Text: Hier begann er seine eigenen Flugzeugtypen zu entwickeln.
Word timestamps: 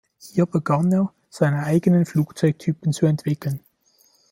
Hier 0.17 0.47
begann 0.47 0.91
er 0.91 1.13
seine 1.29 1.63
eigenen 1.63 2.07
Flugzeugtypen 2.07 2.91
zu 2.91 3.05
entwickeln. 3.05 3.59